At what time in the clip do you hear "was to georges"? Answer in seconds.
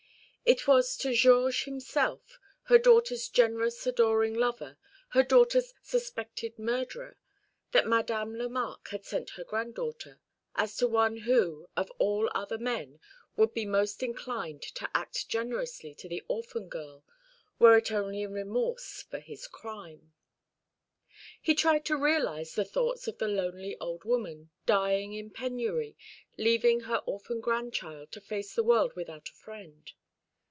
0.67-1.63